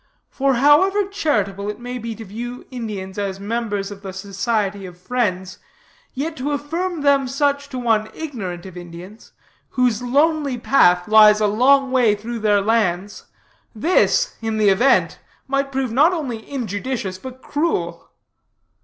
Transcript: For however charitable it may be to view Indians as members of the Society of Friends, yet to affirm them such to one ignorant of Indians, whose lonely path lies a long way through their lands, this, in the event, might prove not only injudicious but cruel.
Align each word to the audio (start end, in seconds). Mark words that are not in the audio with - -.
For 0.31 0.55
however 0.55 1.05
charitable 1.05 1.69
it 1.69 1.79
may 1.79 1.99
be 1.99 2.15
to 2.15 2.25
view 2.25 2.65
Indians 2.71 3.19
as 3.19 3.39
members 3.39 3.91
of 3.91 4.01
the 4.01 4.13
Society 4.13 4.87
of 4.87 4.97
Friends, 4.97 5.59
yet 6.15 6.35
to 6.37 6.53
affirm 6.53 7.01
them 7.03 7.27
such 7.27 7.69
to 7.69 7.77
one 7.77 8.09
ignorant 8.15 8.65
of 8.65 8.75
Indians, 8.75 9.31
whose 9.69 10.01
lonely 10.01 10.57
path 10.57 11.07
lies 11.07 11.39
a 11.39 11.45
long 11.45 11.91
way 11.91 12.15
through 12.15 12.39
their 12.39 12.61
lands, 12.61 13.25
this, 13.75 14.35
in 14.41 14.57
the 14.57 14.69
event, 14.69 15.19
might 15.47 15.71
prove 15.71 15.91
not 15.91 16.13
only 16.13 16.49
injudicious 16.49 17.19
but 17.19 17.43
cruel. 17.43 18.09